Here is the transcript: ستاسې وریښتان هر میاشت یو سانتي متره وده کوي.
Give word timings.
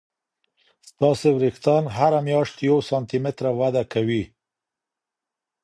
ستاسې 0.89 1.27
وریښتان 1.37 1.83
هر 1.97 2.13
میاشت 2.27 2.55
یو 2.69 2.77
سانتي 2.89 3.17
متره 3.25 3.49
وده 3.59 3.83
کوي. 3.93 4.23